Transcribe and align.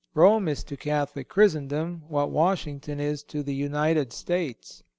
Rome 0.15 0.47
is 0.47 0.63
to 0.63 0.75
Catholic 0.75 1.29
Christendom 1.29 2.05
what 2.07 2.31
Washington 2.31 2.99
is 2.99 3.21
to 3.25 3.43
the 3.43 3.53
United 3.53 4.11
States. 4.11 4.81